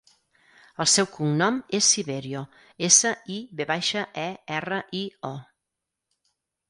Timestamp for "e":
4.23-4.27